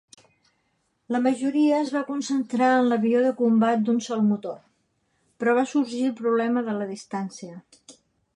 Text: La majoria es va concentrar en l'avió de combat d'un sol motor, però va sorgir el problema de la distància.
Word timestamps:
La 1.15 1.19
majoria 1.25 1.75
es 1.79 1.91
va 1.97 2.01
concentrar 2.07 2.69
en 2.77 2.89
l'avió 2.93 3.21
de 3.25 3.35
combat 3.43 3.85
d'un 3.91 4.01
sol 4.07 4.25
motor, 4.31 4.57
però 5.43 5.55
va 5.61 5.67
sorgir 5.75 6.03
el 6.09 6.17
problema 6.25 6.67
de 6.71 6.77
la 6.81 6.91
distància. 6.97 7.63